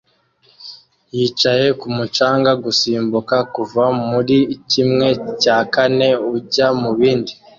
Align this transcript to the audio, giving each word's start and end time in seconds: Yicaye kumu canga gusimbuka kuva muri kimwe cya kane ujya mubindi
Yicaye 1.17 1.67
kumu 1.79 2.05
canga 2.15 2.51
gusimbuka 2.63 3.35
kuva 3.55 3.83
muri 4.09 4.37
kimwe 4.71 5.07
cya 5.41 5.57
kane 5.73 6.09
ujya 6.35 6.67
mubindi 6.81 7.33